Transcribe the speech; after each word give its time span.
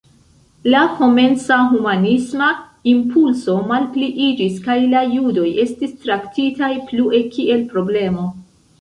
La 0.75 0.79
komenca 1.01 1.57
humanisma 1.73 2.47
impulso 2.95 3.59
malpliiĝis 3.75 4.59
kaj 4.67 4.81
la 4.97 5.07
judoj 5.15 5.47
estis 5.69 5.97
traktitaj 6.09 6.75
plue 6.93 7.25
kiel 7.39 7.67
„problemo”. 7.75 8.31